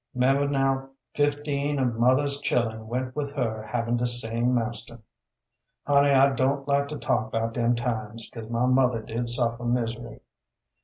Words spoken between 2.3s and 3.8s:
chillun went with her